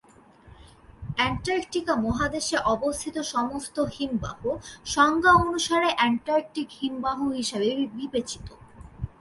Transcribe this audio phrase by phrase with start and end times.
[1.17, 4.39] Antarctica মহাদেশে অবস্থিত সমস্ত হিমবাহ
[4.95, 8.47] সংজ্ঞা অনুসারে অ্যান্টার্কটিক হিমবাহ হিসাবে বিবেচিত।